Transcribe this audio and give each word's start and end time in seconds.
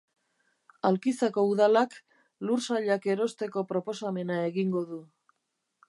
Alkizako 0.89 1.43
Udalak 1.49 1.93
lur 2.49 2.65
sailak 2.69 3.07
erosteko 3.17 3.65
proposamena 3.75 4.41
egingo 4.49 4.87
du. 4.95 5.03